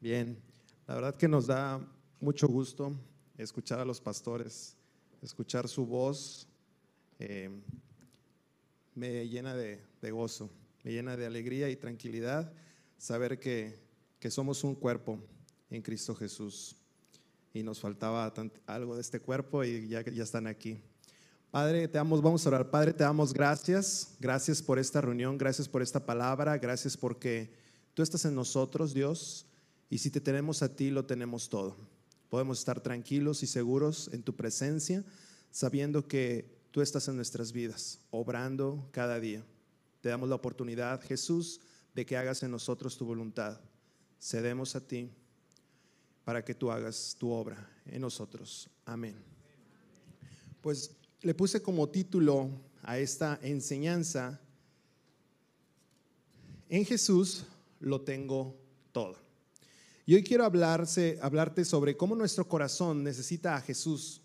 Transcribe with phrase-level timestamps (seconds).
[0.00, 0.38] Bien,
[0.86, 1.78] la verdad que nos da
[2.20, 2.96] mucho gusto
[3.36, 4.74] escuchar a los pastores,
[5.20, 6.48] escuchar su voz,
[7.18, 7.50] eh,
[8.94, 9.78] me llena de,
[10.10, 10.48] gozo,
[10.84, 12.50] me llena de alegría y tranquilidad
[12.96, 13.78] saber que,
[14.18, 15.18] que somos un cuerpo
[15.68, 16.76] en Cristo Jesús
[17.52, 18.32] y nos faltaba
[18.64, 20.78] algo de este cuerpo y ya, ya están aquí.
[21.50, 22.70] Padre, te damos, vamos a orar.
[22.70, 24.16] Padre, te damos gracias.
[24.18, 27.52] Gracias por esta reunión, gracias por esta palabra, gracias porque
[27.92, 29.46] tú estás en nosotros, Dios,
[29.90, 31.76] y si te tenemos a ti, lo tenemos todo.
[32.30, 35.04] Podemos estar tranquilos y seguros en tu presencia,
[35.50, 39.44] sabiendo que tú estás en nuestras vidas, obrando cada día.
[40.00, 41.60] Te damos la oportunidad, Jesús,
[41.92, 43.60] de que hagas en nosotros tu voluntad.
[44.20, 45.10] Cedemos a ti
[46.24, 48.70] para que tú hagas tu obra en nosotros.
[48.84, 49.16] Amén.
[50.60, 52.48] Pues le puse como título
[52.82, 54.40] a esta enseñanza,
[56.68, 57.44] en Jesús
[57.80, 58.56] lo tengo
[58.92, 59.29] todo.
[60.10, 64.20] Y hoy quiero hablarte sobre cómo nuestro corazón necesita a Jesús,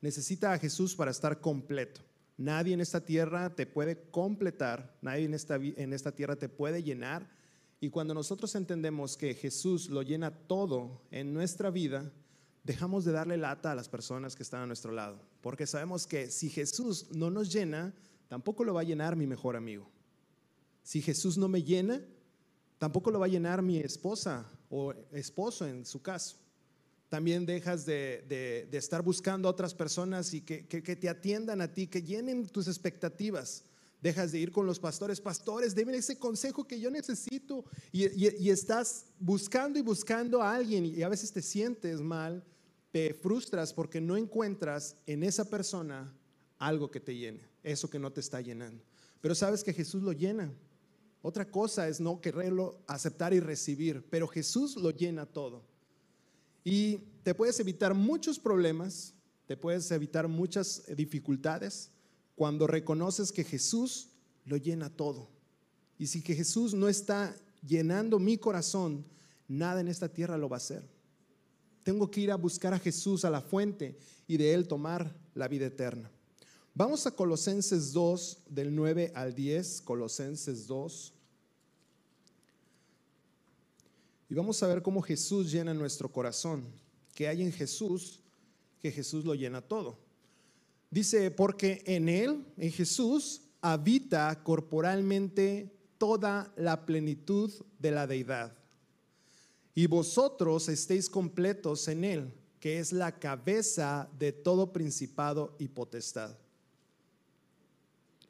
[0.00, 2.00] necesita a Jesús para estar completo.
[2.36, 6.82] Nadie en esta tierra te puede completar, nadie en esta, en esta tierra te puede
[6.82, 7.30] llenar.
[7.78, 12.10] Y cuando nosotros entendemos que Jesús lo llena todo en nuestra vida,
[12.64, 16.32] dejamos de darle lata a las personas que están a nuestro lado, porque sabemos que
[16.32, 17.94] si Jesús no nos llena,
[18.26, 19.88] tampoco lo va a llenar mi mejor amigo.
[20.82, 22.02] Si Jesús no me llena,
[22.78, 26.36] tampoco lo va a llenar mi esposa o esposo en su caso.
[27.08, 32.02] También dejas de, estar buscando a otras personas y que, te atiendan a ti, que
[32.02, 33.64] llenen tus expectativas.
[34.00, 37.64] Dejas de ir con los pastores, pastores, deben ese consejo que yo necesito.
[37.92, 42.42] y estás buscando y buscando a alguien y a veces te sientes mal
[42.92, 46.14] te frustras porque no encuentras en esa persona
[46.58, 48.84] algo que te llene, eso que no te está llenando.
[49.20, 50.52] Pero sabes que Jesús lo llena.
[51.22, 55.62] Otra cosa es no quererlo aceptar y recibir, pero Jesús lo llena todo.
[56.64, 59.14] Y te puedes evitar muchos problemas,
[59.46, 61.90] te puedes evitar muchas dificultades
[62.34, 64.08] cuando reconoces que Jesús
[64.44, 65.28] lo llena todo.
[65.96, 69.04] Y si que Jesús no está llenando mi corazón,
[69.46, 70.88] nada en esta tierra lo va a hacer.
[71.84, 73.96] Tengo que ir a buscar a Jesús, a la fuente,
[74.26, 76.10] y de Él tomar la vida eterna.
[76.74, 81.12] Vamos a Colosenses 2, del 9 al 10, Colosenses 2.
[84.30, 86.64] Y vamos a ver cómo Jesús llena nuestro corazón,
[87.14, 88.20] que hay en Jesús,
[88.80, 89.98] que Jesús lo llena todo.
[90.90, 98.56] Dice, porque en Él, en Jesús, habita corporalmente toda la plenitud de la deidad
[99.74, 106.36] y vosotros estéis completos en Él, que es la cabeza de todo principado y potestad.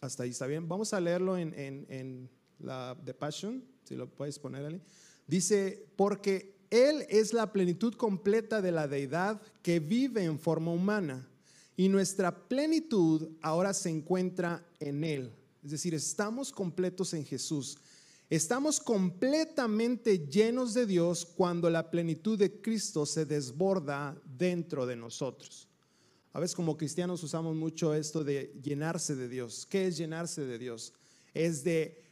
[0.03, 0.69] Hasta ahí está bien.
[0.69, 4.83] Vamos a leerlo en, The Passion, si lo puedes poner ahí.
[5.29, 11.29] Dice, porque Él es la plenitud completa de la deidad que vive en forma humana
[11.77, 15.33] y nuestra plenitud ahora se encuentra en Él.
[15.63, 17.79] Es decir, estamos completos en Jesús.
[18.29, 25.69] Estamos completamente llenos de Dios cuando la plenitud de Cristo se desborda dentro de nosotros.
[26.33, 29.67] A veces como cristianos usamos mucho esto de llenarse de Dios.
[29.67, 30.93] ¿Qué es llenarse de Dios?
[31.35, 32.03] Es de,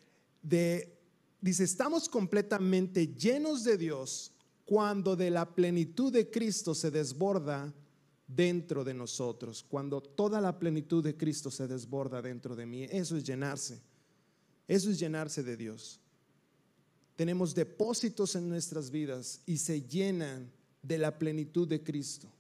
[1.41, 4.33] dice, estamos completamente llenos de Dios
[4.67, 7.73] cuando de la plenitud de Cristo se desborda
[8.27, 12.85] dentro de nosotros, cuando toda la plenitud de Cristo se desborda dentro de mí.
[12.85, 13.81] Eso es llenarse.
[14.69, 16.01] Eso es llenarse de Dios
[17.21, 20.51] tenemos depósitos en nuestras vidas y se llenan
[20.83, 22.33] de la plenitud de Cristo.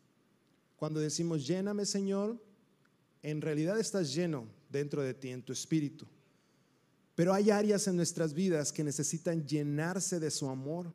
[0.80, 2.42] Cuando decimos, lléname Señor,
[3.22, 6.06] en realidad estás lleno dentro de ti, en tu espíritu.
[7.14, 10.90] Pero hay áreas en nuestras vidas que necesitan llenarse de su amor,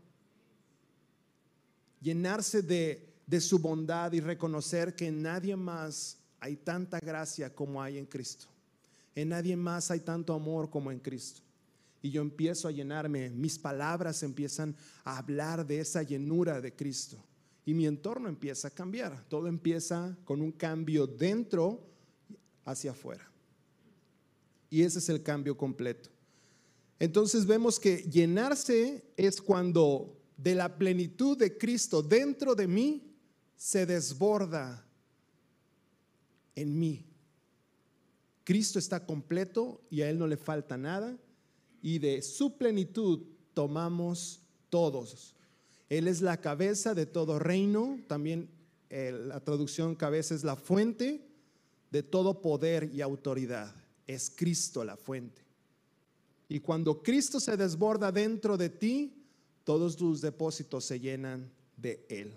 [2.01, 7.79] llenarse de, de su bondad y reconocer que en nadie más hay tanta gracia como
[7.79, 8.47] hay en Cristo.
[9.13, 11.44] En nadie más hay tanto amor como en Cristo
[12.02, 17.23] y yo empiezo a llenarme, mis palabras empiezan a hablar de esa llenura de Cristo
[17.66, 19.26] y mi entorno empieza a cambiar.
[19.28, 21.84] Todo empieza con un cambio dentro
[22.64, 23.29] hacia afuera.
[24.70, 26.09] Y ese es el cambio completo.
[27.00, 33.16] Entonces vemos que llenarse es cuando de la plenitud de Cristo dentro de mí
[33.56, 34.85] se desborda
[36.56, 37.06] en mí.
[38.44, 41.17] Cristo está completo y a Él no le falta nada
[41.82, 43.23] y de su plenitud
[43.53, 45.34] tomamos todos.
[45.90, 48.49] Él es la cabeza de todo reino, también
[48.90, 51.28] eh, la traducción cabeza es la fuente
[51.91, 53.73] de todo poder y autoridad.
[54.08, 55.41] Es Cristo la fuente.
[56.47, 59.26] Y cuando Cristo se desborda dentro de ti,
[59.64, 62.34] todos tus depósitos se llenan de Él.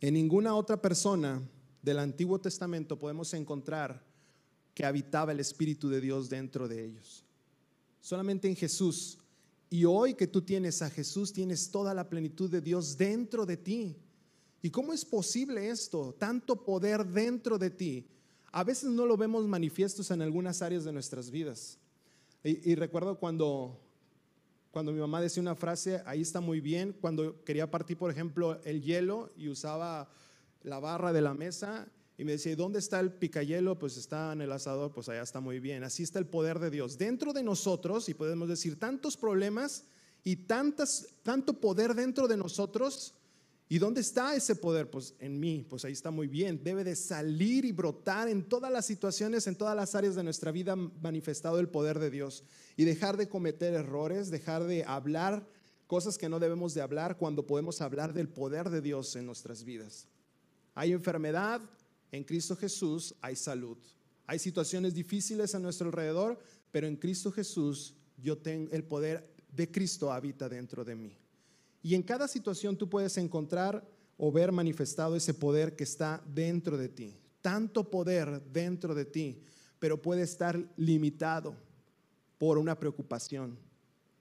[0.00, 1.42] En ninguna otra persona
[1.82, 4.02] del Antiguo Testamento podemos encontrar
[4.74, 7.24] que habitaba el Espíritu de Dios dentro de ellos.
[8.00, 9.18] Solamente en Jesús.
[9.70, 13.56] Y hoy que tú tienes a Jesús, tienes toda la plenitud de Dios dentro de
[13.56, 13.96] ti.
[14.62, 16.12] ¿Y cómo es posible esto?
[16.18, 18.08] Tanto poder dentro de ti.
[18.50, 21.78] A veces no lo vemos manifiestos en algunas áreas de nuestras vidas.
[22.42, 23.78] Y, recuerdo cuando,
[24.72, 28.60] cuando mi mamá decía una frase, ahí está muy bien, cuando quería partir, por ejemplo,
[28.64, 30.10] el hielo y usaba
[30.62, 31.86] la barra de la mesa
[32.20, 33.78] y me decía, ¿dónde está el picayelo?
[33.78, 35.84] Pues está en el asador, pues allá está muy bien.
[35.84, 36.98] Así está el poder de Dios.
[36.98, 39.84] Dentro de nosotros, y podemos decir, tantos problemas
[40.22, 43.14] y tantas, tanto poder dentro de nosotros.
[43.70, 44.90] ¿Y dónde está ese poder?
[44.90, 46.62] Pues en mí, pues ahí está muy bien.
[46.62, 50.52] Debe de salir y brotar en todas las situaciones, en todas las áreas de nuestra
[50.52, 52.44] vida manifestado el poder de Dios.
[52.76, 55.48] Y dejar de cometer errores, dejar de hablar
[55.86, 59.64] cosas que no debemos de hablar cuando podemos hablar del poder de Dios en nuestras
[59.64, 60.06] vidas.
[60.74, 61.62] Hay enfermedad,
[62.12, 63.78] en Cristo Jesús hay salud.
[64.26, 66.38] Hay situaciones difíciles a nuestro alrededor,
[66.70, 71.16] pero en Cristo Jesús yo tengo el poder de Cristo habita dentro de mí.
[71.82, 73.84] Y en cada situación tú puedes encontrar
[74.16, 77.16] o ver manifestado ese poder que está dentro de ti.
[77.40, 79.42] Tanto poder dentro de ti,
[79.78, 81.56] pero puede estar limitado
[82.38, 83.58] por una preocupación.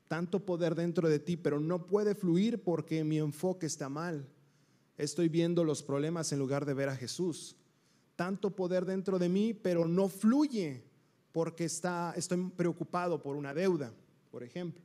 [0.07, 4.27] Tanto poder dentro de ti, pero no puede fluir porque mi enfoque está mal.
[4.97, 7.58] Estoy viendo los problemas en lugar de ver a Jesús
[8.19, 10.83] tanto poder dentro de mí, pero no fluye
[11.31, 13.93] porque está, estoy preocupado por una deuda,
[14.29, 14.83] por ejemplo.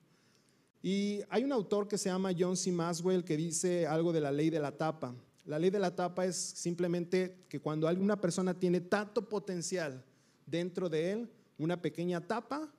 [0.80, 2.70] Y hay un autor que se llama John C.
[2.70, 5.16] Maswell que dice algo de la ley de la tapa.
[5.46, 10.04] La ley de la tapa es simplemente que cuando alguna persona tiene tanto potencial
[10.46, 11.28] dentro de él,
[11.58, 12.72] una pequeña tapa,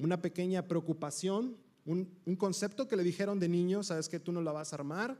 [0.00, 1.56] una pequeña preocupación,
[1.86, 4.76] un, un concepto que le dijeron de niño, sabes que tú no la vas a
[4.76, 5.16] armar,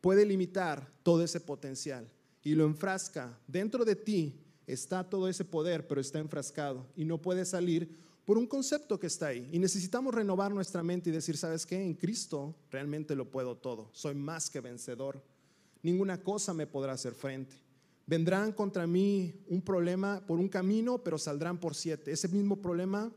[0.00, 2.10] puede limitar todo ese potencial
[2.42, 3.38] y lo enfrasca.
[3.46, 8.36] Dentro de ti está todo ese poder, pero está enfrascado y no puede salir por
[8.36, 9.48] un concepto que está ahí.
[9.52, 11.82] Y necesitamos renovar nuestra mente y decir, ¿sabes qué?
[11.82, 13.88] En Cristo realmente lo puedo todo.
[13.92, 15.22] Soy más que vencedor.
[15.82, 17.56] Ninguna cosa me podrá hacer frente.
[18.06, 22.12] Vendrán contra mí un problema por un camino, pero saldrán por siete.
[22.12, 23.12] Ese mismo problema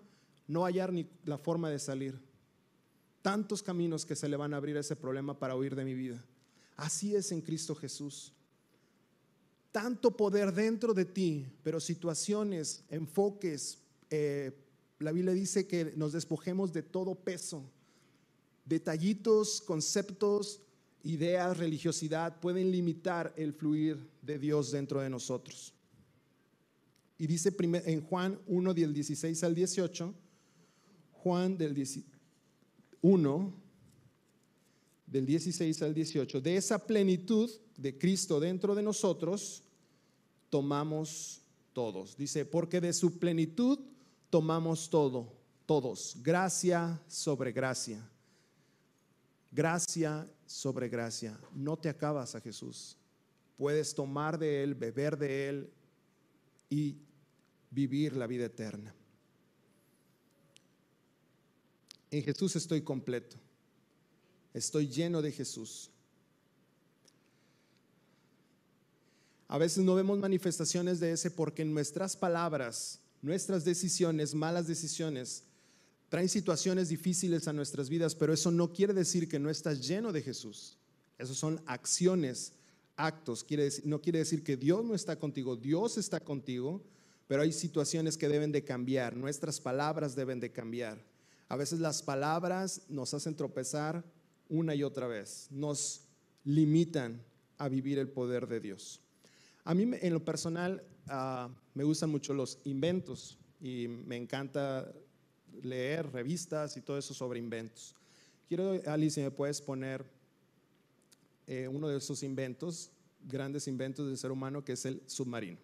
[0.47, 2.19] no hallar ni la forma de salir.
[3.21, 5.93] Tantos caminos que se le van a abrir a ese problema para huir de mi
[5.93, 6.23] vida.
[6.75, 8.33] Así es en Cristo Jesús
[9.71, 13.79] tanto poder dentro de ti, pero situaciones, enfoques.
[14.09, 14.51] Eh,
[14.99, 17.63] la Biblia dice que nos despojemos de todo peso.
[18.65, 20.61] Detallitos, conceptos,
[21.03, 25.73] ideas, religiosidad pueden limitar el fluir de Dios dentro de nosotros.
[27.17, 30.13] Y dice en Juan 1 del 16 al 18,
[31.13, 31.75] Juan del
[33.01, 33.60] 1
[35.11, 39.61] del 16 al 18, de esa plenitud de Cristo dentro de nosotros,
[40.49, 41.41] tomamos
[41.73, 42.15] todos.
[42.15, 43.77] Dice, porque de su plenitud
[44.29, 45.33] tomamos todo,
[45.65, 48.09] todos, gracia sobre gracia.
[49.51, 51.37] Gracia sobre gracia.
[51.53, 52.97] No te acabas a Jesús.
[53.57, 55.69] Puedes tomar de Él, beber de Él
[56.69, 56.95] y
[57.69, 58.95] vivir la vida eterna.
[62.09, 63.37] En Jesús estoy completo.
[64.53, 65.89] Estoy lleno de Jesús.
[69.47, 75.43] A veces no vemos manifestaciones de ese porque nuestras palabras, nuestras decisiones, malas decisiones,
[76.07, 80.11] traen situaciones difíciles a nuestras vidas, pero eso no quiere decir que no estás lleno
[80.11, 80.77] de Jesús.
[81.17, 82.53] Esos son acciones,
[82.95, 83.45] actos.
[83.83, 86.81] no quiere decir que Dios no está contigo, Dios está contigo,
[87.27, 91.01] pero hay situaciones que deben de cambiar, nuestras palabras deben de cambiar.
[91.47, 94.03] A veces las palabras nos hacen tropezar
[94.51, 96.01] una y otra vez, nos
[96.43, 97.23] limitan
[97.57, 98.99] a vivir el poder de Dios.
[99.63, 104.91] A mí en lo personal ah, me gustan mucho los inventos y me encanta
[105.63, 107.95] leer revistas y todo eso sobre inventos.
[108.47, 110.05] Quiero, Alice, si me puedes poner
[111.47, 112.91] eh, uno de esos inventos,
[113.21, 115.57] grandes inventos del ser humano, que es el submarino.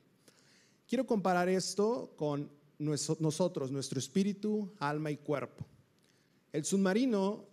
[0.88, 5.66] Quiero comparar esto con nosotros, nuestro espíritu, alma y cuerpo.
[6.54, 7.47] El submarino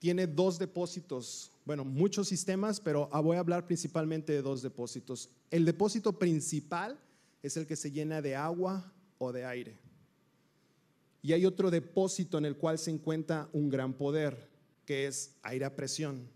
[0.00, 5.28] tiene dos depósitos bueno, muchos sistemas, pero ah, voy a hablar principalmente de dos depósitos.
[5.52, 6.98] El depósito principal
[7.44, 9.78] es el que se llena de agua o de aire.
[11.22, 14.50] Y hay otro depósito en el cual se encuentra un gran poder,
[14.84, 16.28] que es aire a presión.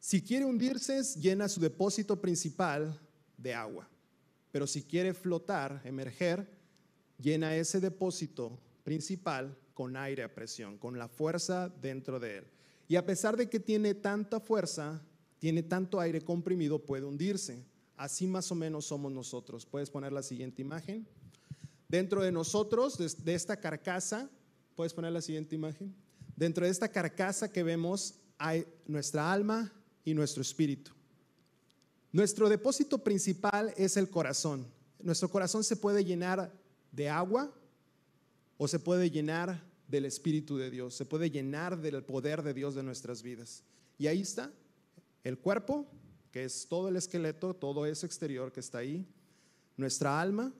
[0.00, 2.98] Si quiere hundirse, llena su depósito principal
[3.36, 3.86] de agua.
[4.50, 6.48] Pero si quiere flotar, emerger,
[7.20, 12.44] llena ese depósito principal con aire a presión, con la fuerza dentro de él.
[12.94, 15.02] Y a pesar de que tiene tanta fuerza,
[15.40, 17.66] tiene tanto aire comprimido, puede hundirse.
[17.96, 19.66] Así más o menos somos nosotros.
[19.66, 21.04] Puedes poner la siguiente imagen.
[21.88, 24.30] Dentro de nosotros, de esta carcasa,
[24.76, 25.92] puedes poner la siguiente imagen.
[26.36, 29.72] Dentro de esta carcasa que vemos hay nuestra alma
[30.04, 30.92] y nuestro espíritu.
[32.12, 34.68] Nuestro depósito principal es el corazón.
[35.02, 36.52] Nuestro corazón se puede llenar
[36.92, 37.52] de agua
[38.56, 39.60] o se puede llenar
[39.94, 43.62] del Espíritu de Dios, se puede llenar del poder de Dios de nuestras vidas.
[43.96, 44.52] Y ahí está
[45.22, 45.86] el cuerpo,
[46.32, 49.06] que es todo el esqueleto, todo ese exterior que está ahí,
[49.76, 50.52] nuestra alma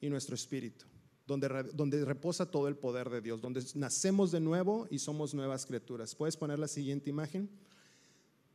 [0.00, 0.86] y nuestro espíritu,
[1.26, 5.66] donde, donde reposa todo el poder de Dios, donde nacemos de nuevo y somos nuevas
[5.66, 6.14] criaturas.
[6.14, 7.50] ¿Puedes poner la siguiente imagen?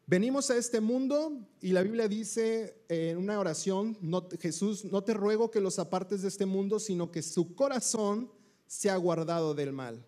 [0.08, 3.96] Venimos a este mundo y la Biblia dice en una oración,
[4.40, 8.32] Jesús, no te ruego que los apartes de este mundo, sino que su corazón
[8.72, 10.02] se ha guardado del mal,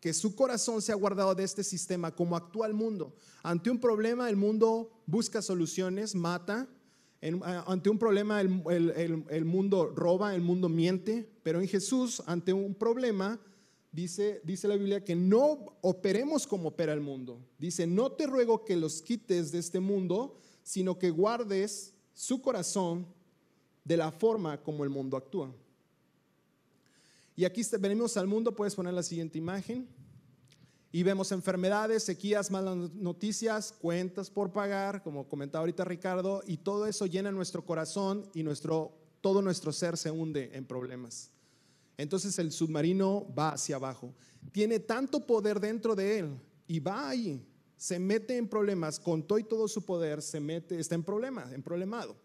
[0.00, 3.14] que su corazón se ha guardado de este sistema como actúa el mundo.
[3.44, 6.68] Ante un problema el mundo busca soluciones, mata.
[7.20, 12.74] ante un problema el, el mundo roba, el mundo miente, pero en Jesús, ante un
[12.74, 13.38] problema,
[13.92, 17.38] dice, dice la Biblia que no operemos como opera el mundo.
[17.56, 23.06] Dice, no te ruego que los quites de este mundo, sino que guardes su corazón
[23.84, 25.54] de la forma como el mundo actúa.
[27.38, 29.86] Y aquí venimos al mundo, puedes poner la siguiente imagen.
[30.90, 36.88] Y vemos enfermedades, sequías, malas noticias, cuentas por pagar, como comentaba ahorita Ricardo, y todo
[36.88, 38.90] eso llena nuestro corazón y nuestro,
[39.20, 41.30] todo nuestro ser se hunde en problemas.
[41.96, 44.12] Entonces el submarino va hacia abajo.
[44.50, 47.40] Tiene tanto poder dentro de él y va ahí,
[47.76, 51.52] se mete en problemas, con todo y todo su poder, se mete, está en problemas,
[51.52, 52.16] en problemado.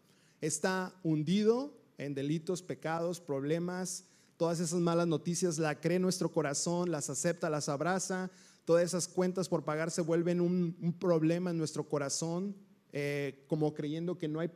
[0.42, 4.06] Está hundido en delitos, pecados, problemas,
[4.44, 8.30] todas esas malas noticias la cree nuestro corazón, las acepta, las abraza,
[8.66, 12.54] todas esas cuentas por pagar se vuelven un, problema en nuestro corazón,
[12.92, 14.50] eh, como creyendo que no hay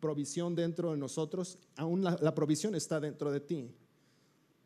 [0.00, 3.70] provisión dentro de nosotros, aún la provisión está dentro de ti.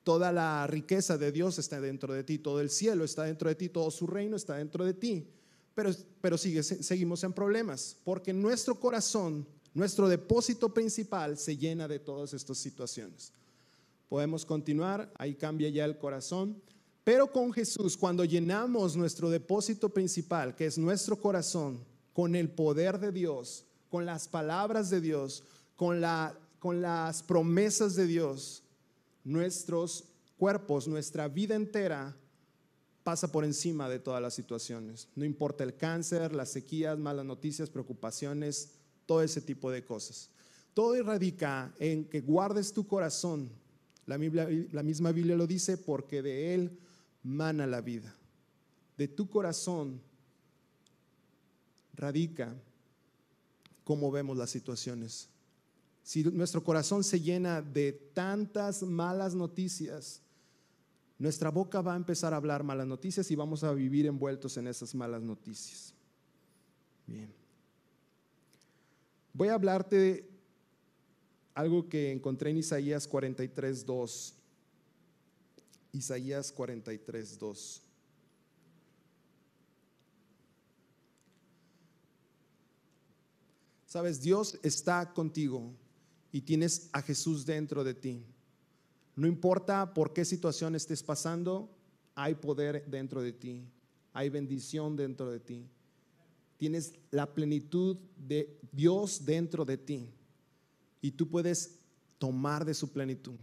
[0.03, 3.55] Toda la riqueza de Dios está dentro de ti, todo el cielo está dentro de
[3.55, 5.29] ti, todo su reino está dentro de ti.
[5.77, 12.01] Pero, pero sigue, seguimos en problemas, porque nuestro corazón, nuestro depósito principal se llena de
[12.01, 13.33] todas estas situaciones.
[14.11, 16.61] Podemos continuar, ahí cambia ya el corazón.
[17.05, 22.99] Pero con Jesús, cuando llenamos nuestro depósito principal, que es nuestro corazón, con el poder
[22.99, 25.45] de Dios, con las palabras de Dios,
[25.77, 28.65] con, la, con las promesas de Dios,
[29.23, 30.05] nuestros
[30.37, 32.17] cuerpos, nuestra vida entera
[33.05, 35.07] pasa por encima de todas las situaciones.
[35.15, 38.73] No importa el cáncer, las sequías, malas noticias, preocupaciones,
[39.07, 40.31] todo ese tipo de cosas.
[40.75, 43.51] Todo radica en que guardes tu corazón.
[44.19, 46.79] La, misma Biblia lo dice porque de él
[47.23, 48.13] mana la vida.
[48.99, 50.01] De tu corazón
[51.95, 52.53] radica
[53.85, 55.29] cómo vemos las situaciones.
[56.03, 60.23] Si nuestro corazón se llena de tantas malas noticias,
[61.17, 64.67] nuestra boca va a empezar a hablar malas noticias y vamos a vivir envueltos en
[64.67, 65.95] esas malas noticias.
[67.07, 67.33] Bien.
[69.33, 70.30] Voy a hablarte
[71.61, 74.35] algo que encontré en Isaías 43, 2.
[75.93, 77.83] Isaías 43, 2.
[83.85, 85.71] Sabes, Dios está contigo
[86.33, 88.25] y tienes a Jesús dentro de ti.
[89.15, 91.69] No importa por qué situación estés pasando,
[92.15, 93.67] hay poder dentro de ti,
[94.15, 95.69] hay bendición dentro de ti.
[96.57, 100.15] Tienes la plenitud de Dios dentro de ti
[101.01, 101.79] y tú puedes
[102.19, 103.37] tomar de su plenitud,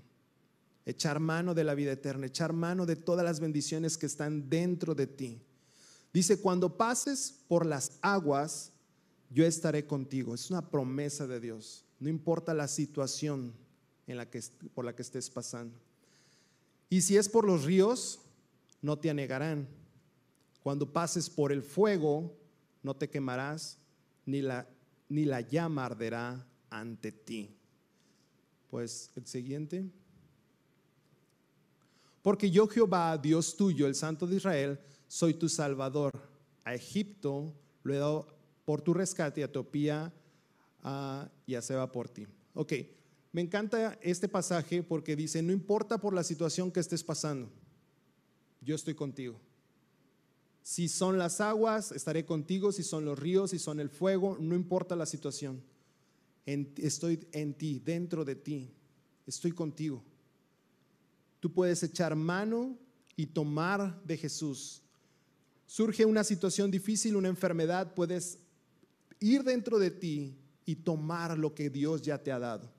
[0.86, 4.96] echar mano de la vida eterna, echar mano de todas las bendiciones que están dentro
[4.96, 5.42] de ti.
[6.14, 8.72] Dice, cuando pases por las aguas,
[9.30, 10.34] yo estaré contigo.
[10.34, 13.54] Es una promesa de Dios no importa la situación
[14.06, 14.42] en la que,
[14.74, 15.76] por la que estés pasando.
[16.90, 18.20] Y si es por los ríos,
[18.82, 19.68] no te anegarán.
[20.62, 22.38] Cuando pases por el fuego,
[22.84, 23.78] no te quemarás,
[24.26, 24.68] ni la,
[25.10, 27.56] ni la llama arderá ante ti.
[28.70, 29.90] Pues el siguiente.
[32.22, 36.12] Porque yo Jehová, Dios tuyo, el Santo de Israel, soy tu Salvador.
[36.66, 38.28] A Egipto lo he dado
[38.66, 40.14] por tu rescate, a Etiopía
[41.46, 42.28] ya se va por ti.
[42.54, 42.74] Ok,
[43.32, 47.50] me encanta este pasaje porque dice, no importa por la situación que estés pasando,
[48.62, 49.40] yo estoy contigo.
[50.62, 54.54] Si son las aguas, estaré contigo, si son los ríos, si son el fuego, no
[54.54, 55.64] importa la situación.
[56.48, 58.72] Estoy en ti, dentro de ti,
[59.26, 60.02] estoy contigo.
[61.40, 62.78] Tú puedes echar mano
[63.16, 64.82] y tomar de Jesús.
[65.66, 68.40] Surge una situación difícil, una enfermedad, puedes
[69.20, 72.72] ir dentro de ti y tomar lo que Dios ya te ha dado.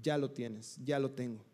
[0.00, 1.44] Ya lo tienes, ya lo tengo.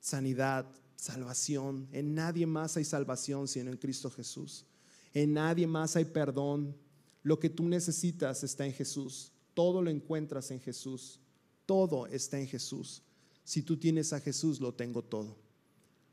[0.00, 1.88] Sanidad, salvación.
[1.92, 4.66] En nadie más hay salvación sino en Cristo Jesús.
[5.14, 6.76] En nadie más hay perdón.
[7.22, 9.32] Lo que tú necesitas está en Jesús.
[9.56, 11.18] Todo lo encuentras en Jesús.
[11.64, 13.02] Todo está en Jesús.
[13.42, 15.34] Si tú tienes a Jesús, lo tengo todo.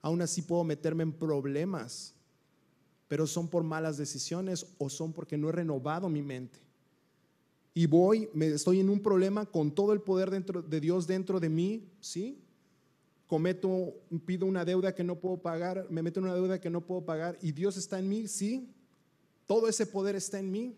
[0.01, 2.13] Aún así puedo meterme en problemas,
[3.09, 6.57] pero son por malas decisiones o son porque no he renovado mi mente.
[7.73, 11.41] Y voy, me estoy en un problema con todo el poder dentro de Dios dentro
[11.41, 12.39] de mí, ¿sí?
[13.27, 13.93] Cometo,
[14.25, 17.03] pido una deuda que no puedo pagar, me meto en una deuda que no puedo
[17.03, 18.69] pagar y Dios está en mí, ¿sí?
[19.47, 20.77] Todo ese poder está en mí,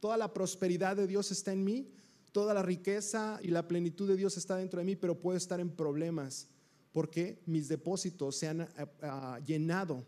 [0.00, 1.90] toda la prosperidad de Dios está en mí,
[2.32, 5.60] toda la riqueza y la plenitud de Dios está dentro de mí, pero puedo estar
[5.60, 6.48] en problemas
[6.92, 8.68] porque mis depósitos se han ah,
[9.02, 10.04] ah, llenado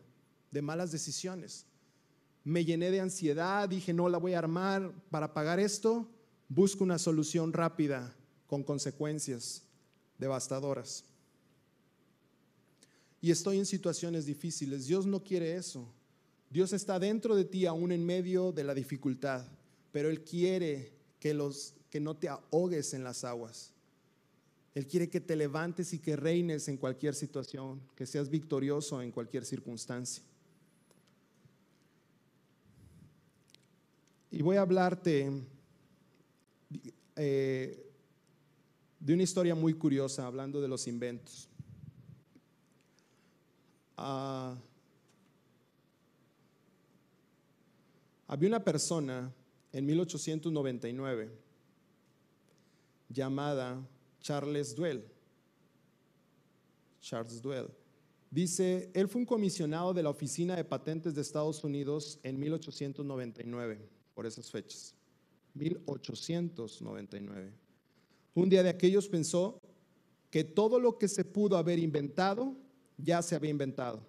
[0.51, 1.67] de malas decisiones.
[2.43, 6.09] Me llené de ansiedad, dije, no la voy a armar para pagar esto,
[6.49, 8.15] busco una solución rápida
[8.47, 9.63] con consecuencias
[10.19, 11.05] devastadoras.
[13.21, 14.87] Y estoy en situaciones difíciles.
[14.87, 15.87] Dios no quiere eso.
[16.49, 19.47] Dios está dentro de ti aún en medio de la dificultad,
[19.93, 23.73] pero Él quiere que los que no te ahogues en las aguas.
[24.75, 29.11] Él quiere que te levantes y que reines en cualquier situación, que seas victorioso en
[29.11, 30.23] cualquier circunstancia.
[34.31, 35.29] Y voy a hablarte
[37.17, 37.91] eh,
[39.01, 41.49] de una historia muy curiosa, hablando de los inventos.
[43.97, 44.57] Ah,
[48.29, 49.35] había una persona
[49.73, 51.31] en 1899
[53.09, 53.87] llamada
[54.21, 55.05] Charles Duell.
[57.01, 57.69] Charles Duell.
[58.31, 63.81] Dice, él fue un comisionado de la Oficina de Patentes de Estados Unidos en 1899,
[64.15, 64.95] por esas fechas.
[65.55, 67.53] 1899.
[68.35, 69.61] Un día de aquellos pensó
[70.31, 72.55] que todo lo que se pudo haber inventado
[72.97, 74.07] ya se había inventado.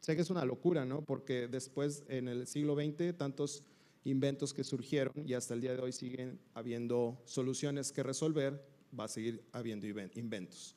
[0.00, 1.02] Sé que es una locura, ¿no?
[1.02, 3.62] Porque después, en el siglo XX, tantos
[4.04, 8.62] inventos que surgieron y hasta el día de hoy siguen habiendo soluciones que resolver,
[8.98, 10.76] va a seguir habiendo inventos.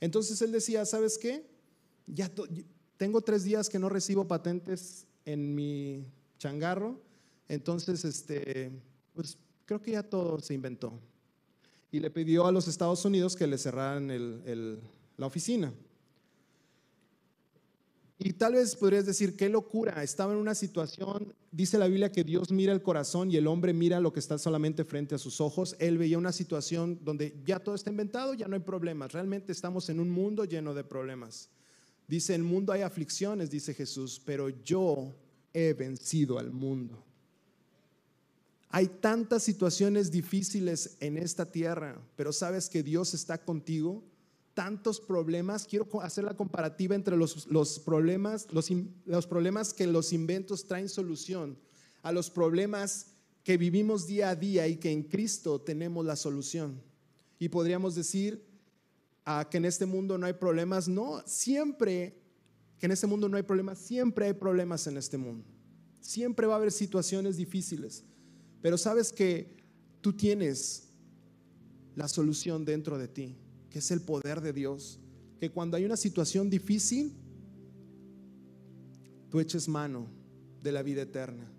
[0.00, 1.46] Entonces él decía, ¿sabes qué?
[2.06, 2.30] Ya
[2.96, 6.04] tengo tres días que no recibo patentes en mi
[6.38, 7.00] changarro,
[7.48, 8.72] entonces este,
[9.14, 10.98] pues creo que ya todo se inventó.
[11.90, 14.08] Y le pidió a los Estados Unidos que le cerraran
[15.16, 15.72] la oficina.
[18.18, 22.22] Y tal vez podrías decir, qué locura, estaba en una situación, dice la Biblia que
[22.22, 25.40] Dios mira el corazón y el hombre mira lo que está solamente frente a sus
[25.40, 25.74] ojos.
[25.80, 29.12] Él veía una situación donde ya todo está inventado, ya no hay problemas.
[29.12, 31.50] Realmente estamos en un mundo lleno de problemas.
[32.06, 35.12] Dice, en el mundo hay aflicciones, dice Jesús, pero yo
[35.52, 37.02] he vencido al mundo.
[38.68, 44.04] Hay tantas situaciones difíciles en esta tierra, pero sabes que Dios está contigo
[44.54, 48.70] tantos problemas, quiero hacer la comparativa entre los, problemas, los,
[49.04, 51.58] los problemas que los inventos traen solución,
[52.02, 53.08] a los problemas
[53.42, 56.80] que vivimos día a día y que en Cristo tenemos la solución.
[57.38, 58.42] Y podríamos decir
[59.24, 60.88] ah, que en este mundo no hay problemas.
[60.88, 62.22] No, siempre,
[62.78, 65.44] que en este mundo no hay problemas, siempre hay problemas en este mundo.
[66.00, 68.04] Siempre va a haber situaciones difíciles.
[68.62, 69.56] Pero sabes que
[70.00, 70.90] tú tienes
[71.96, 73.36] la solución dentro de ti
[73.74, 75.00] que es el poder de Dios,
[75.40, 77.12] que cuando hay una situación difícil,
[79.28, 80.06] tú eches mano
[80.62, 81.50] de la vida eterna,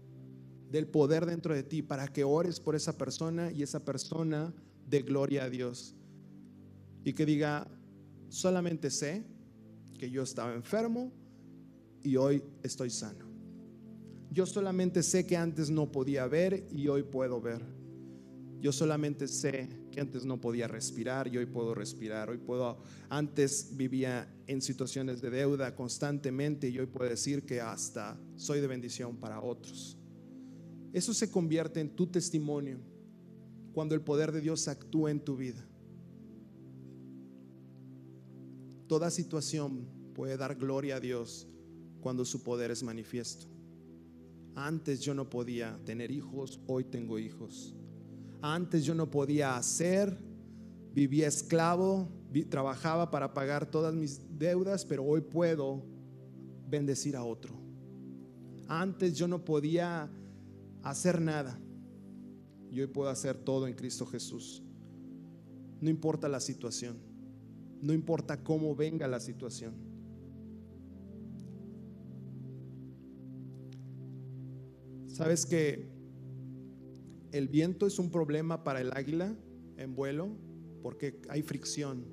[0.71, 4.54] del poder dentro de ti, para que ores por esa persona y esa persona
[4.88, 5.93] de gloria a Dios.
[7.04, 7.67] Y que diga,
[8.30, 9.25] solamente sé
[9.99, 11.12] que yo estaba enfermo
[12.01, 13.25] y hoy estoy sano.
[14.32, 17.62] Yo solamente sé que antes no podía ver y hoy puedo ver.
[18.60, 22.30] Yo solamente sé que antes no podía respirar y hoy puedo respirar.
[22.30, 28.20] Hoy puedo, antes vivía en situaciones de deuda constantemente y hoy puedo decir que hasta
[28.36, 29.98] soy de bendición para otros.
[30.94, 32.80] Eso se convierte en tu testimonio
[33.74, 35.68] cuando el poder de Dios actúa en tu vida.
[38.88, 41.48] Toda situación puede dar gloria a Dios
[42.00, 43.48] cuando su poder es manifiesto.
[44.56, 47.76] Antes yo no podía tener hijos, hoy tengo hijos.
[48.47, 50.19] Antes yo no podía hacer,
[50.93, 52.08] vivía esclavo,
[52.47, 55.84] trabajaba para pagar todas mis deudas, pero hoy puedo
[56.69, 57.55] bendecir a otro.
[58.67, 60.12] Antes yo no podía
[60.84, 61.60] hacer nada
[62.69, 64.62] y hoy puedo hacer todo en Cristo Jesús.
[65.81, 66.97] No importa la situación,
[67.81, 69.73] no importa cómo venga la situación.
[75.08, 75.94] ¿Sabes que
[77.38, 79.36] el viento es un problema para el águila
[79.76, 80.30] en vuelo?
[80.82, 82.06] Porque hay fricción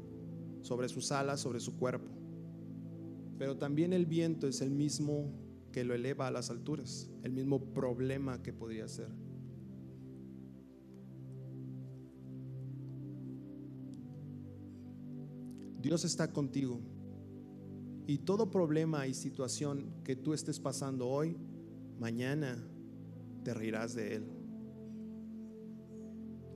[0.62, 2.10] sobre sus alas, sobre su cuerpo.
[3.38, 5.32] Pero también el viento es el mismo
[5.70, 9.10] que lo eleva a las alturas, el mismo problema que podría ser.
[15.80, 16.80] Dios está contigo.
[18.08, 21.36] Y todo problema y situación que tú estés pasando hoy,
[22.00, 22.60] mañana
[23.44, 24.31] te reirás de él.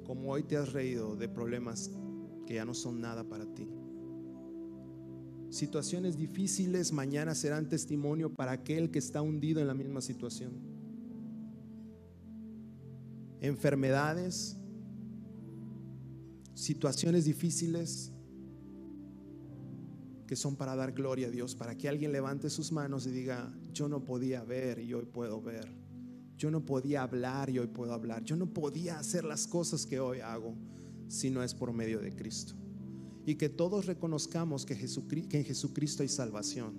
[0.07, 1.91] Como hoy te has reído de problemas
[2.47, 3.69] que ya no son nada para ti.
[5.51, 10.53] Situaciones difíciles mañana serán testimonio para aquel que está hundido en la misma situación.
[13.41, 14.57] Enfermedades,
[16.55, 18.13] situaciones difíciles
[20.27, 23.53] que son para dar gloria a Dios, para que alguien levante sus manos y diga,
[23.73, 25.86] yo no podía ver y hoy puedo ver.
[26.37, 28.23] Yo no podía hablar y hoy puedo hablar.
[28.25, 30.55] Yo no podía hacer las cosas que hoy hago
[31.09, 32.55] si no es por medio de Cristo.
[33.25, 36.75] Y que todos reconozcamos que, en Jesucristo hay salvación.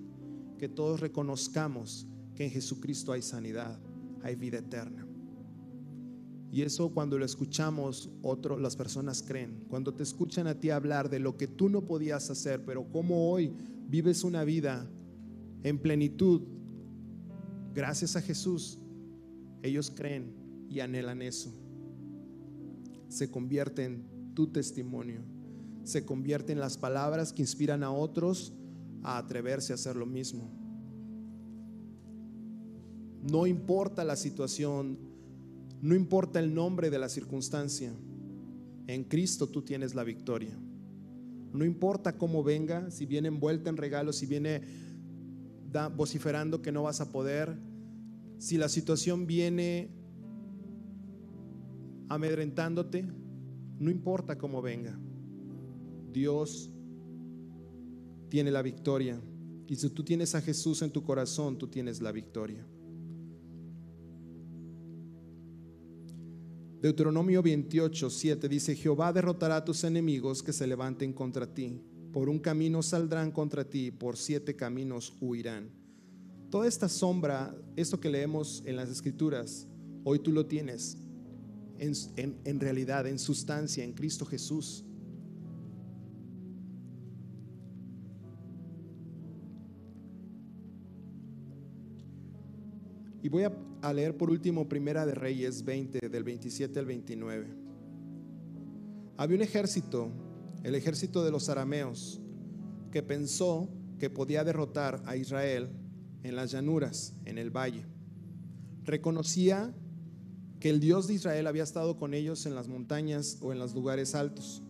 [0.58, 3.78] Que todos reconozcamos que en Jesucristo hay sanidad,
[4.22, 5.06] hay vida eterna.
[6.50, 9.64] Y eso cuando lo escuchamos, otros, las personas creen.
[9.68, 13.30] Cuando te escuchan a ti hablar de lo que tú no podías hacer, pero cómo
[13.30, 13.52] hoy
[13.88, 14.88] vives una vida
[15.62, 16.42] en plenitud,
[17.74, 18.78] gracias a Jesús,
[19.62, 20.34] ellos creen
[20.68, 21.50] y anhelan eso.
[23.08, 25.20] Se convierte en tu testimonio.
[25.84, 28.52] Se convierte en las palabras que inspiran a otros
[29.02, 30.50] a atreverse a hacer lo mismo.
[33.22, 35.08] No importa la situación
[35.80, 37.92] no importa el nombre de la circunstancia,
[38.86, 40.58] en Cristo tú tienes la victoria.
[41.52, 44.62] No importa cómo venga, si viene envuelta en regalos, si viene
[45.94, 47.56] vociferando que no vas a poder,
[48.38, 49.90] si la situación viene
[52.08, 53.06] amedrentándote,
[53.78, 54.98] no importa cómo venga.
[56.12, 56.70] Dios
[58.28, 59.20] tiene la victoria.
[59.66, 62.64] Y si tú tienes a Jesús en tu corazón, tú tienes la victoria.
[66.80, 71.82] Deuteronomio 28, 7 dice, Jehová derrotará a tus enemigos que se levanten contra ti.
[72.12, 75.70] Por un camino saldrán contra ti, por siete caminos huirán.
[76.50, 79.66] Toda esta sombra, esto que leemos en las escrituras,
[80.02, 80.96] hoy tú lo tienes
[81.78, 84.82] en, realidad, en sustancia, en Cristo Jesús.
[93.22, 93.44] Y voy
[93.82, 97.46] a, leer por último Primera de Reyes 20, del 27 al 29.
[99.18, 100.08] Había un ejército,
[100.62, 102.22] el ejército de los arameos,
[102.90, 105.68] que pensó que podía derrotar a Israel
[106.22, 107.84] en las llanuras, en el valle.
[108.84, 109.74] Reconocía
[110.60, 113.74] que el Dios de Israel había estado con ellos en las montañas o en los
[113.74, 114.62] lugares altos.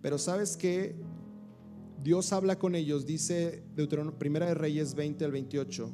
[0.00, 0.96] Pero sabes que
[2.02, 3.62] Dios habla con ellos, dice
[4.18, 5.92] Primera de Reyes 20 al 28.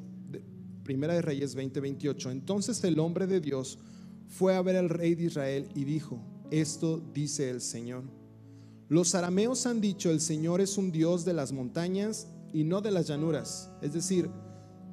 [0.84, 2.30] Primera de Reyes 20, 28.
[2.30, 3.78] Entonces el hombre de Dios
[4.28, 8.04] fue a ver al rey de Israel y dijo, esto dice el Señor.
[8.88, 12.92] Los arameos han dicho, el Señor es un Dios de las montañas y no de
[12.92, 13.70] las llanuras.
[13.82, 14.30] Es decir,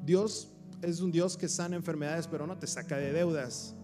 [0.03, 0.49] Dios
[0.81, 3.75] es un Dios que sana enfermedades, pero no te saca de deudas.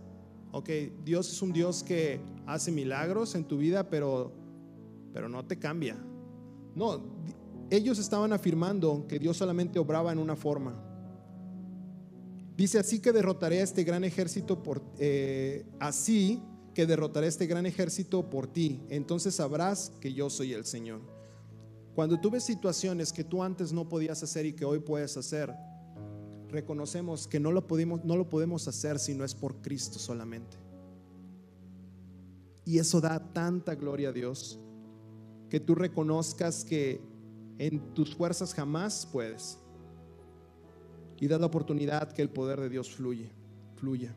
[0.51, 0.69] Ok,
[1.05, 4.33] Dios es un Dios que hace milagros en tu vida, pero,
[5.13, 5.95] pero no te cambia.
[6.73, 7.03] No,
[7.69, 10.83] ellos estaban afirmando que Dios solamente obraba en una forma.
[12.57, 16.41] Dice así que derrotaré a este gran ejército por eh, así
[16.73, 18.81] que derrotaré a este gran ejército por ti.
[18.89, 21.16] Entonces sabrás que yo soy el Señor.
[21.97, 25.51] Cuando tú ves situaciones que tú antes no podías hacer y que hoy puedes hacer,
[26.47, 30.57] reconocemos que no lo podemos, no lo podemos hacer si no es por Cristo solamente.
[32.65, 34.59] Y eso da tanta gloria a Dios
[35.49, 37.01] que tú reconozcas que
[37.57, 39.57] en tus fuerzas jamás puedes.
[41.19, 43.31] Y da la oportunidad que el poder de Dios fluye,
[43.75, 44.15] fluya.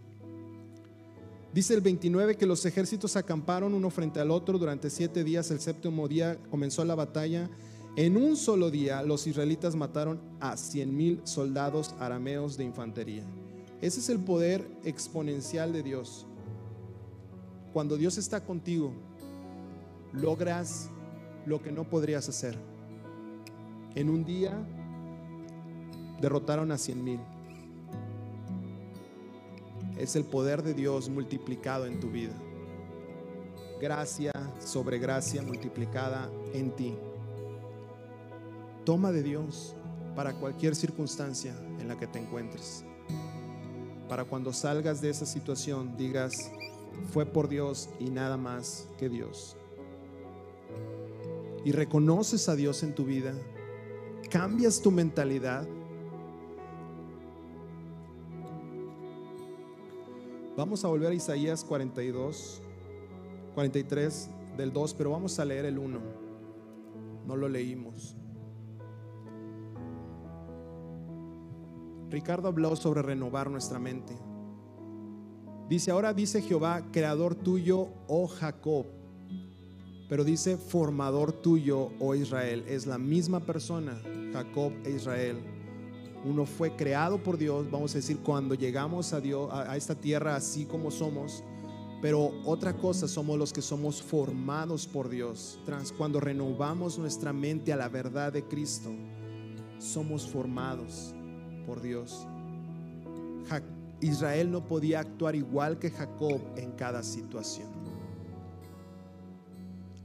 [1.55, 5.51] Dice el 29 que los ejércitos acamparon uno frente al otro durante siete días.
[5.51, 7.49] El séptimo día comenzó la batalla.
[7.97, 13.25] En un solo día los israelitas mataron a cien mil soldados arameos de infantería.
[13.81, 16.27] Ese es el poder exponencial de Dios.
[17.73, 18.93] Cuando Dios está contigo,
[20.13, 20.89] logras
[21.47, 22.57] lo que no podrías hacer.
[23.97, 24.53] En un día
[26.21, 27.21] derrotaron a cien mil.
[29.99, 32.35] Es el poder de Dios multiplicado en tu vida.
[33.81, 36.95] Gracia sobre gracia multiplicada en ti.
[38.91, 39.77] Toma de Dios
[40.17, 42.85] para cualquier circunstancia en la que te encuentres.
[44.09, 46.51] para cuando salgas de esa situación digas,
[47.13, 49.57] fue por Dios y nada más que Dios.
[51.65, 53.33] Y reconoces a Dios en tu vida,
[54.29, 55.69] cambias tu mentalidad.
[60.57, 62.61] Vamos a volver a Isaías 42,
[63.55, 66.01] 43 del 2, pero vamos a leer el 1.
[67.29, 68.17] No lo leímos.
[72.11, 74.17] Ricardo habló sobre renovar nuestra mente.
[75.69, 78.87] Dice, ahora dice Jehová, creador tuyo, oh Jacob.
[80.09, 82.65] Pero dice, formador tuyo, oh Israel.
[82.67, 85.39] Es la misma persona, Jacob e Israel.
[86.25, 90.35] Uno fue creado por Dios, vamos a decir, cuando llegamos a Dios, a, esta tierra
[90.35, 91.45] así como somos.
[92.03, 95.61] Pero otra cosa, somos los que somos formados por Dios.
[95.65, 98.91] Trans, cuando renovamos nuestra mente a la verdad de Cristo,
[99.79, 101.15] somos formados
[101.61, 102.27] por Dios.
[104.01, 107.69] Israel no podía actuar igual que Jacob en cada situación.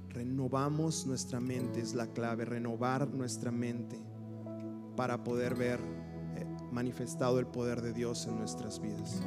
[0.10, 3.98] Renovamos nuestra mente, es la clave, renovar nuestra mente
[4.96, 5.80] para poder ver
[6.36, 9.22] eh, manifestado el poder de Dios en nuestras vidas.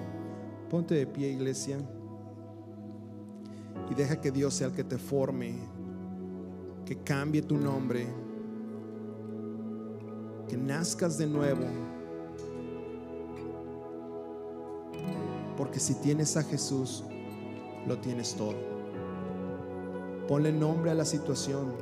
[0.70, 1.78] Ponte de pie, iglesia,
[3.90, 5.58] y deja que Dios sea el que te forme,
[6.84, 8.06] que cambie tu nombre,
[10.48, 11.64] que nazcas de nuevo
[15.58, 17.02] Porque si tienes a Jesús,
[17.84, 18.54] lo tienes todo.
[20.28, 21.72] Ponle nombre a la situación.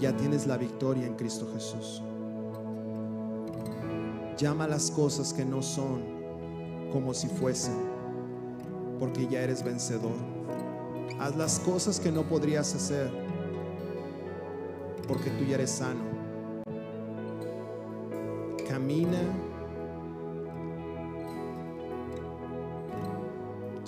[0.00, 2.02] Ya tienes la victoria en Cristo Jesús.
[4.38, 6.00] Llama las cosas que no son
[6.90, 7.76] como si fuesen,
[8.98, 10.16] porque ya eres vencedor.
[11.18, 13.10] Haz las cosas que no podrías hacer,
[15.06, 16.00] porque tú ya eres sano.
[18.66, 19.49] Camina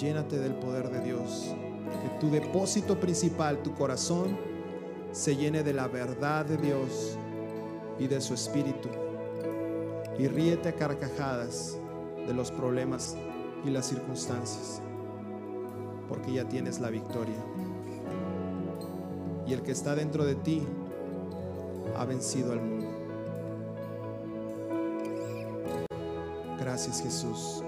[0.03, 1.55] llénate del poder de Dios.
[2.03, 4.37] Que tu depósito principal, tu corazón,
[5.13, 7.17] se llene de la verdad de Dios
[7.99, 8.89] y de su espíritu.
[10.19, 11.77] Y ríete a carcajadas
[12.27, 13.17] de los problemas
[13.65, 14.83] y las circunstancias,
[16.09, 17.39] porque ya tienes la victoria.
[19.47, 20.63] Y el que está dentro de ti
[21.97, 22.89] ha vencido al mundo.
[26.59, 27.63] Gracias Jesús.